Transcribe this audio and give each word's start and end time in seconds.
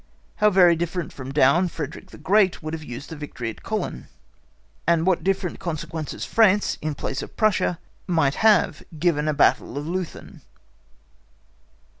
How 0.37 0.49
very 0.49 0.75
differently 0.75 1.13
from 1.15 1.31
Daun, 1.31 1.67
Frederick 1.67 2.09
the 2.09 2.17
Great 2.17 2.63
would 2.63 2.73
have 2.73 2.83
used 2.83 3.11
the 3.11 3.15
victory 3.15 3.51
at 3.51 3.61
Kollin; 3.61 4.07
and 4.87 5.05
what 5.05 5.23
different 5.23 5.59
consequences 5.59 6.25
France, 6.25 6.79
in 6.81 6.95
place 6.95 7.21
of 7.21 7.37
Prussia, 7.37 7.77
might 8.07 8.33
have 8.41 8.81
given 8.97 9.27
a 9.27 9.33
battle 9.35 9.77
of 9.77 9.85
Leuthen! 9.85 10.41